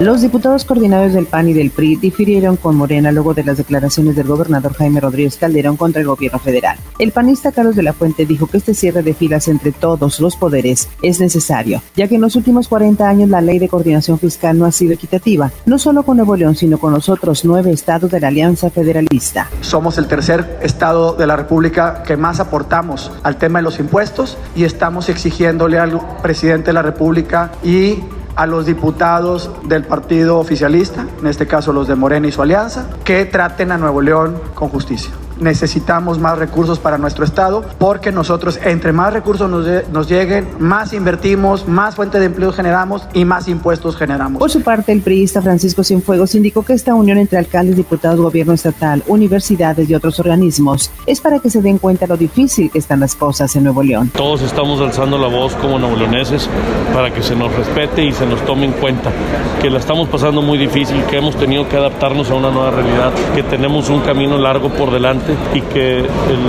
Los 0.00 0.22
diputados 0.22 0.64
coordinadores 0.64 1.14
del 1.14 1.26
PAN 1.26 1.48
y 1.48 1.52
del 1.52 1.70
PRI 1.70 1.94
difirieron 1.94 2.56
con 2.56 2.74
Morena 2.74 3.12
luego 3.12 3.32
de 3.32 3.44
las 3.44 3.58
declaraciones 3.58 4.16
del 4.16 4.26
gobernador 4.26 4.74
Jaime 4.74 4.98
Rodríguez 4.98 5.36
Calderón 5.36 5.76
contra 5.76 6.00
el 6.00 6.08
gobierno 6.08 6.40
federal. 6.40 6.76
El 6.98 7.12
panista 7.12 7.52
Carlos 7.52 7.76
de 7.76 7.84
la 7.84 7.92
Fuente 7.92 8.26
dijo 8.26 8.48
que 8.48 8.56
este 8.56 8.74
cierre 8.74 9.04
de 9.04 9.14
filas 9.14 9.46
entre 9.46 9.70
todos 9.70 10.18
los 10.18 10.34
poderes 10.34 10.88
es 11.00 11.20
necesario, 11.20 11.80
ya 11.94 12.08
que 12.08 12.16
en 12.16 12.22
los 12.22 12.34
últimos 12.34 12.66
40 12.66 13.08
años 13.08 13.28
la 13.30 13.40
ley 13.40 13.60
de 13.60 13.68
coordinación 13.68 14.18
fiscal 14.18 14.58
no 14.58 14.64
ha 14.64 14.72
sido 14.72 14.94
equitativa, 14.94 15.52
no 15.64 15.78
solo 15.78 16.02
con 16.02 16.16
Nuevo 16.16 16.34
León, 16.34 16.56
sino 16.56 16.78
con 16.78 16.92
los 16.92 17.08
otros 17.08 17.44
nueve 17.44 17.70
estados 17.70 18.10
de 18.10 18.18
la 18.18 18.28
Alianza 18.28 18.70
Federalista. 18.70 19.48
Somos 19.60 19.96
el 19.96 20.08
tercer 20.08 20.58
estado 20.60 21.14
de 21.14 21.28
la 21.28 21.36
República 21.36 22.02
que 22.02 22.16
más 22.16 22.40
aportamos 22.40 23.12
al 23.22 23.36
tema 23.36 23.60
de 23.60 23.62
los 23.62 23.78
impuestos 23.78 24.38
y 24.56 24.64
estamos 24.64 25.08
exigiéndole 25.08 25.78
al 25.78 26.00
presidente 26.20 26.66
de 26.66 26.72
la 26.72 26.82
República 26.82 27.52
y 27.62 28.00
a 28.36 28.46
los 28.46 28.66
diputados 28.66 29.50
del 29.64 29.84
partido 29.84 30.38
oficialista, 30.38 31.06
en 31.20 31.26
este 31.26 31.46
caso 31.46 31.72
los 31.72 31.88
de 31.88 31.94
Morena 31.94 32.26
y 32.26 32.32
su 32.32 32.42
alianza, 32.42 32.86
que 33.04 33.24
traten 33.24 33.72
a 33.72 33.78
Nuevo 33.78 34.00
León 34.00 34.40
con 34.54 34.68
justicia 34.68 35.12
necesitamos 35.40 36.18
más 36.18 36.38
recursos 36.38 36.78
para 36.78 36.98
nuestro 36.98 37.24
Estado, 37.24 37.64
porque 37.78 38.12
nosotros, 38.12 38.58
entre 38.64 38.92
más 38.92 39.12
recursos 39.12 39.50
nos, 39.50 40.08
lleguen, 40.08 40.48
más 40.58 40.92
invertimos, 40.92 41.66
más 41.68 41.94
fuente 41.94 42.18
de 42.18 42.26
empleo 42.26 42.52
generamos 42.52 43.06
y 43.12 43.24
más 43.24 43.48
impuestos 43.48 43.96
generamos. 43.96 44.40
Por 44.40 44.50
su 44.50 44.62
parte, 44.62 44.92
el 44.92 45.00
priista 45.00 45.42
Francisco 45.42 45.84
Cienfuegos 45.84 46.34
indicó 46.34 46.62
que 46.62 46.72
esta 46.72 46.94
unión 46.94 47.18
entre 47.18 47.38
alcaldes, 47.38 47.76
diputados, 47.76 48.20
gobierno 48.20 48.52
estatal, 48.52 49.02
universidades 49.06 49.88
y 49.88 49.94
otros 49.94 50.18
organismos 50.20 50.90
es 51.06 51.20
para 51.20 51.38
que 51.38 51.50
se 51.50 51.62
den 51.62 51.78
cuenta 51.78 52.06
lo 52.06 52.16
difícil 52.16 52.70
que 52.70 52.78
están 52.78 53.00
las 53.00 53.14
cosas 53.14 53.54
en 53.56 53.64
Nuevo 53.64 53.82
León. 53.82 54.10
Todos 54.14 54.42
estamos 54.42 54.80
alzando 54.80 55.18
la 55.18 55.28
voz 55.28 55.54
como 55.56 55.78
leoneses 55.78 56.48
para 56.92 57.12
que 57.12 57.22
se 57.22 57.36
nos 57.36 57.54
respete 57.54 58.04
y 58.04 58.12
se 58.12 58.26
nos 58.26 58.44
tome 58.44 58.66
en 58.66 58.72
cuenta 58.72 59.10
que 59.60 59.70
la 59.70 59.78
estamos 59.78 60.08
pasando 60.08 60.42
muy 60.42 60.58
difícil, 60.58 61.02
que 61.04 61.18
hemos 61.18 61.36
tenido 61.36 61.68
que 61.68 61.76
adaptarnos 61.76 62.30
a 62.30 62.34
una 62.34 62.50
nueva 62.50 62.70
realidad, 62.70 63.12
que 63.34 63.42
tenemos 63.42 63.88
un 63.88 64.00
camino 64.00 64.38
largo 64.38 64.68
por 64.70 64.90
delante 64.90 65.23
y 65.54 65.60
que 65.60 66.04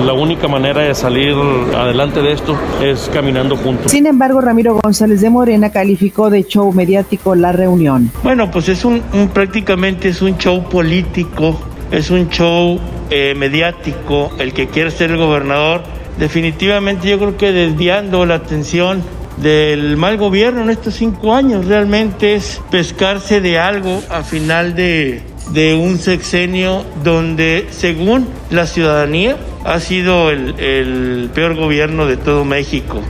la 0.05 0.13
única 0.13 0.47
manera 0.47 0.81
de 0.81 0.95
salir 0.95 1.35
adelante 1.75 2.21
de 2.21 2.33
esto 2.33 2.57
es 2.81 3.09
caminando 3.13 3.55
juntos. 3.57 3.91
Sin 3.91 4.05
embargo, 4.05 4.41
Ramiro 4.41 4.79
González 4.83 5.21
de 5.21 5.29
Morena 5.29 5.71
calificó 5.71 6.29
de 6.29 6.43
show 6.43 6.71
mediático 6.73 7.35
la 7.35 7.51
reunión. 7.51 8.11
Bueno, 8.23 8.49
pues 8.51 8.69
es 8.69 8.85
un, 8.85 9.01
prácticamente 9.33 10.09
es 10.09 10.21
un 10.21 10.37
show 10.37 10.63
político, 10.69 11.59
es 11.91 12.09
un 12.09 12.29
show 12.29 12.79
eh, 13.09 13.33
mediático, 13.35 14.31
el 14.39 14.53
que 14.53 14.67
quiere 14.67 14.91
ser 14.91 15.11
el 15.11 15.17
gobernador. 15.17 15.81
Definitivamente 16.17 17.09
yo 17.09 17.17
creo 17.17 17.37
que 17.37 17.51
desviando 17.51 18.25
la 18.25 18.35
atención 18.35 19.03
del 19.37 19.97
mal 19.97 20.17
gobierno 20.17 20.61
en 20.61 20.69
estos 20.69 20.93
cinco 20.95 21.33
años 21.33 21.65
realmente 21.65 22.35
es 22.35 22.61
pescarse 22.71 23.41
de 23.41 23.59
algo 23.59 24.01
a 24.09 24.23
final 24.23 24.75
de, 24.75 25.21
de 25.51 25.75
un 25.75 25.99
sexenio 25.99 26.83
donde, 27.03 27.67
según 27.71 28.27
la 28.49 28.67
ciudadanía, 28.67 29.37
ha 29.63 29.79
sido 29.79 30.29
el, 30.29 31.29
peor 31.33 31.55
gobierno 31.55 32.05
de 32.05 32.17
todo 32.17 32.45
México. 32.45 33.01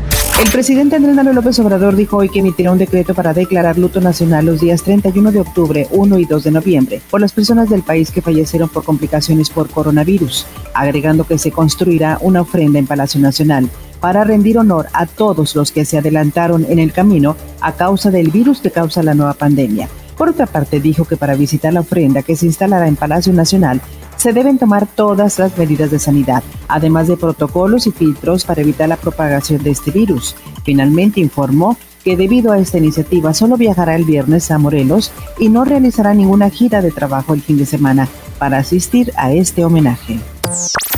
El 0.42 0.52
presidente 0.52 0.98
Andrés 0.98 1.16
Manuel 1.16 1.36
López 1.36 1.58
Obrador 1.60 1.96
dijo 1.96 2.18
hoy 2.18 2.30
que 2.30 2.40
emitirá 2.40 2.72
un 2.72 2.78
decreto 2.78 3.14
para 3.14 3.34
declarar 3.34 3.78
luto 3.78 4.02
nacional 4.02 4.46
los 4.46 4.60
días 4.60 4.84
31 4.84 5.32
de 5.32 5.40
octubre, 5.40 5.88
1 5.92 6.20
y 6.20 6.26
2 6.26 6.44
de 6.44 6.52
noviembre 6.52 7.02
por 7.10 7.22
las 7.22 7.32
personas 7.32 7.70
del 7.70 7.84
país 7.84 8.12
que 8.12 8.22
fallecieron 8.22 8.68
por 8.68 8.84
complicaciones 8.84 9.50
por 9.50 9.70
coronavirus, 9.70 10.46
agregando 10.74 11.26
que 11.26 11.38
se 11.38 11.52
construirá 11.52 12.18
una 12.20 12.42
ofrenda 12.42 12.80
en 12.80 12.88
Palacio 12.88 13.22
Nacional 13.22 13.70
para 14.02 14.24
rendir 14.24 14.58
honor 14.58 14.88
a 14.94 15.06
todos 15.06 15.56
los 15.56 15.72
que 15.72 15.86
se 15.86 15.98
adelantaron 15.98 16.66
en 16.70 16.80
el 16.80 16.92
camino 16.92 17.36
a 17.62 17.72
causa 17.72 18.12
del 18.12 18.30
virus 18.30 18.60
que 18.60 18.72
causa 18.72 19.04
la 19.04 19.14
nueva 19.14 19.34
pandemia. 19.34 19.88
Por 20.18 20.30
otra 20.30 20.46
parte, 20.46 20.80
dijo 20.80 21.06
que 21.06 21.18
para 21.18 21.36
visitar 21.36 21.74
la 21.74 21.82
ofrenda 21.82 22.24
que 22.24 22.36
se 22.36 22.46
instalará 22.46 22.88
en 22.88 22.96
Palacio 22.96 23.34
Nacional, 23.34 23.82
se 24.16 24.34
deben 24.34 24.58
tomar 24.58 24.88
todas 24.88 25.38
las 25.40 25.58
medidas 25.58 25.92
de 25.92 26.00
sanidad, 26.00 26.42
además 26.68 27.08
de 27.08 27.18
protocolos 27.18 27.86
y 27.86 27.92
filtros 27.92 28.46
para 28.46 28.62
evitar 28.62 28.88
la 28.90 28.98
propagación 28.98 29.62
de 29.62 29.72
este 29.72 29.92
virus. 29.92 30.36
Finalmente 30.64 31.20
informó 31.20 31.78
que 32.06 32.16
debido 32.16 32.52
a 32.52 32.60
esta 32.60 32.78
iniciativa 32.78 33.34
solo 33.34 33.58
viajará 33.58 33.96
el 33.96 34.06
viernes 34.06 34.52
a 34.52 34.60
Morelos 34.60 35.12
y 35.40 35.50
no 35.50 35.66
realizará 35.66 36.14
ninguna 36.14 36.52
gira 36.52 36.84
de 36.84 36.92
trabajo 36.92 37.34
el 37.34 37.42
fin 37.42 37.58
de 37.58 37.66
semana 37.66 38.08
para 38.38 38.60
asistir 38.60 39.12
a 39.18 39.34
este 39.34 39.66
homenaje. 39.66 40.20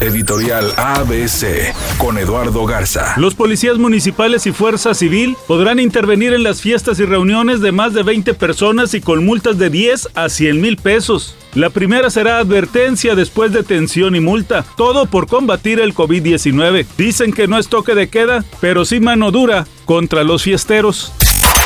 Editorial 0.01 0.73
ABC 0.75 1.73
con 1.97 2.17
Eduardo 2.17 2.65
Garza. 2.65 3.13
Los 3.15 3.35
policías 3.35 3.77
municipales 3.77 4.45
y 4.45 4.51
fuerza 4.51 4.93
civil 4.93 5.37
podrán 5.47 5.79
intervenir 5.79 6.33
en 6.33 6.43
las 6.43 6.61
fiestas 6.61 6.99
y 6.99 7.05
reuniones 7.05 7.61
de 7.61 7.71
más 7.71 7.93
de 7.93 8.03
20 8.03 8.33
personas 8.33 8.93
y 8.93 9.01
con 9.01 9.25
multas 9.25 9.57
de 9.57 9.69
10 9.69 10.09
a 10.13 10.27
100 10.27 10.61
mil 10.61 10.75
pesos. 10.75 11.35
La 11.57 11.71
primera 11.71 12.11
será 12.11 12.37
advertencia, 12.37 13.15
después 13.15 13.51
detención 13.51 14.15
y 14.15 14.19
multa. 14.19 14.63
Todo 14.75 15.07
por 15.07 15.25
combatir 15.25 15.79
el 15.79 15.95
COVID-19. 15.95 16.85
Dicen 16.99 17.33
que 17.33 17.47
no 17.47 17.57
es 17.57 17.67
toque 17.67 17.95
de 17.95 18.09
queda, 18.09 18.45
pero 18.61 18.85
sí 18.85 18.99
mano 18.99 19.31
dura 19.31 19.65
contra 19.85 20.23
los 20.23 20.43
fiesteros. 20.43 21.11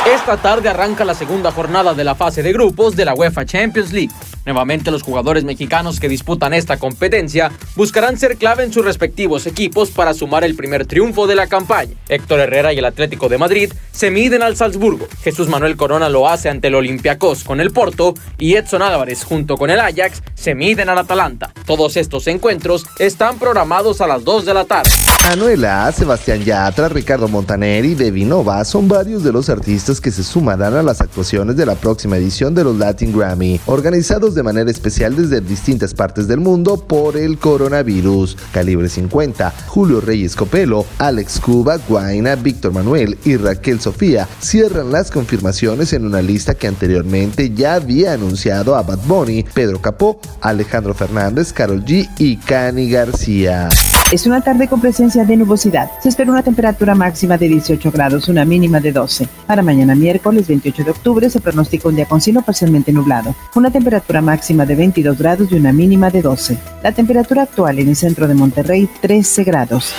Esta 0.06 0.38
tarde 0.38 0.70
arranca 0.70 1.04
la 1.04 1.14
segunda 1.14 1.52
jornada 1.52 1.92
de 1.92 2.04
la 2.04 2.14
fase 2.14 2.42
de 2.42 2.54
grupos 2.54 2.96
de 2.96 3.04
la 3.04 3.12
UEFA 3.12 3.44
Champions 3.44 3.92
League. 3.92 4.10
Nuevamente 4.44 4.90
los 4.90 5.02
jugadores 5.02 5.44
mexicanos 5.44 6.00
que 6.00 6.08
disputan 6.08 6.52
esta 6.54 6.78
competencia 6.78 7.52
buscarán 7.76 8.18
ser 8.18 8.36
clave 8.36 8.64
en 8.64 8.72
sus 8.72 8.84
respectivos 8.84 9.46
equipos 9.46 9.90
para 9.90 10.14
sumar 10.14 10.44
el 10.44 10.56
primer 10.56 10.86
triunfo 10.86 11.26
de 11.26 11.36
la 11.36 11.46
campaña. 11.46 11.92
Héctor 12.08 12.40
Herrera 12.40 12.72
y 12.72 12.78
el 12.78 12.84
Atlético 12.84 13.28
de 13.28 13.38
Madrid 13.38 13.72
se 13.92 14.10
miden 14.10 14.42
al 14.42 14.56
Salzburgo. 14.56 15.06
Jesús 15.22 15.48
Manuel 15.48 15.76
Corona 15.76 16.08
lo 16.08 16.28
hace 16.28 16.48
ante 16.48 16.68
el 16.68 16.74
Olympiacos 16.74 17.44
con 17.44 17.60
el 17.60 17.70
Porto 17.70 18.14
y 18.38 18.54
Edson 18.54 18.82
Álvarez 18.82 19.24
junto 19.24 19.56
con 19.56 19.70
el 19.70 19.80
Ajax 19.80 20.22
se 20.34 20.54
miden 20.54 20.88
al 20.88 20.98
Atalanta. 20.98 21.52
Todos 21.66 21.96
estos 21.96 22.26
encuentros 22.26 22.86
están 22.98 23.38
programados 23.38 24.00
a 24.00 24.06
las 24.06 24.24
2 24.24 24.44
de 24.44 24.54
la 24.54 24.64
tarde. 24.64 24.90
Anuela, 25.24 25.90
Sebastián 25.92 26.42
Yatra, 26.44 26.88
Ricardo 26.88 27.28
Montaner 27.28 27.84
y 27.84 27.94
Devi 27.94 28.24
Nova 28.24 28.64
son 28.64 28.88
varios 28.88 29.22
de 29.22 29.32
los 29.32 29.48
artistas 29.48 30.00
que 30.00 30.10
se 30.10 30.24
sumarán 30.24 30.74
a 30.74 30.82
las 30.82 31.00
actuaciones 31.00 31.56
de 31.56 31.64
la 31.64 31.76
próxima 31.76 32.16
edición 32.16 32.54
de 32.54 32.64
los 32.64 32.76
Latin 32.76 33.16
Grammy, 33.16 33.60
organizados 33.66 34.31
de 34.34 34.42
manera 34.42 34.70
especial 34.70 35.16
desde 35.16 35.40
distintas 35.40 35.94
partes 35.94 36.28
del 36.28 36.40
mundo 36.40 36.76
por 36.76 37.16
el 37.16 37.38
coronavirus. 37.38 38.36
Calibre 38.52 38.88
50, 38.88 39.52
Julio 39.68 40.00
Reyes 40.00 40.36
Copelo, 40.36 40.86
Alex 40.98 41.40
Cuba, 41.40 41.78
Guaina, 41.88 42.36
Víctor 42.36 42.72
Manuel 42.72 43.18
y 43.24 43.36
Raquel 43.36 43.80
Sofía 43.80 44.28
cierran 44.40 44.92
las 44.92 45.10
confirmaciones 45.10 45.92
en 45.92 46.06
una 46.06 46.22
lista 46.22 46.54
que 46.54 46.68
anteriormente 46.68 47.50
ya 47.50 47.74
había 47.74 48.12
anunciado 48.12 48.76
a 48.76 48.82
Bad 48.82 49.06
Bunny, 49.06 49.44
Pedro 49.54 49.80
Capó, 49.80 50.20
Alejandro 50.40 50.94
Fernández, 50.94 51.52
Carol 51.52 51.84
G 51.84 52.08
y 52.18 52.36
Cani 52.36 52.90
García. 52.90 53.68
Es 54.12 54.26
una 54.26 54.42
tarde 54.42 54.68
con 54.68 54.78
presencia 54.78 55.24
de 55.24 55.38
nubosidad. 55.38 55.90
Se 56.02 56.10
espera 56.10 56.30
una 56.30 56.42
temperatura 56.42 56.94
máxima 56.94 57.38
de 57.38 57.48
18 57.48 57.90
grados, 57.90 58.28
una 58.28 58.44
mínima 58.44 58.78
de 58.78 58.92
12. 58.92 59.26
Para 59.46 59.62
mañana 59.62 59.94
miércoles 59.94 60.46
28 60.48 60.84
de 60.84 60.90
octubre 60.90 61.30
se 61.30 61.40
pronostica 61.40 61.88
un 61.88 61.96
día 61.96 62.04
con 62.04 62.20
cielo 62.20 62.42
parcialmente 62.42 62.92
nublado. 62.92 63.34
Una 63.54 63.70
temperatura 63.70 64.20
máxima 64.20 64.66
de 64.66 64.74
22 64.74 65.16
grados 65.16 65.50
y 65.50 65.54
una 65.54 65.72
mínima 65.72 66.10
de 66.10 66.20
12. 66.20 66.58
La 66.82 66.92
temperatura 66.92 67.44
actual 67.44 67.78
en 67.78 67.88
el 67.88 67.96
centro 67.96 68.28
de 68.28 68.34
Monterrey 68.34 68.86
13 69.00 69.44
grados. 69.44 69.94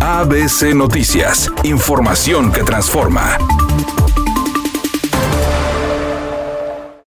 ABC 0.00 0.74
Noticias. 0.74 1.48
Información 1.62 2.50
que 2.50 2.64
transforma. 2.64 3.38